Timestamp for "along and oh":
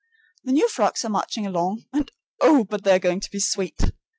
1.45-2.63